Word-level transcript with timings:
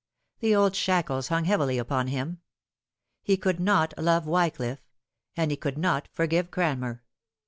The 0.39 0.55
old 0.55 0.75
shackles 0.75 1.27
hung 1.27 1.45
heavily 1.45 1.77
upon 1.77 2.07
him. 2.07 2.39
He 3.21 3.37
could 3.37 3.59
not 3.59 3.93
love 3.99 4.25
Wycliffe; 4.25 4.81
and 5.37 5.51
he 5.51 5.57
could 5.57 5.77
not 5.77 6.09
forgive 6.11 6.49
Cranmer. 6.49 7.03